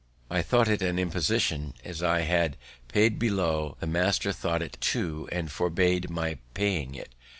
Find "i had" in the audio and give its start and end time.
2.01-2.57